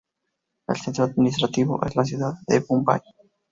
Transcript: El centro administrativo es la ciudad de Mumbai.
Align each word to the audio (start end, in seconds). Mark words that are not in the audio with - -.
El 0.67 0.77
centro 0.79 1.03
administrativo 1.03 1.79
es 1.85 1.95
la 1.95 2.03
ciudad 2.05 2.33
de 2.47 2.65
Mumbai. 2.67 3.01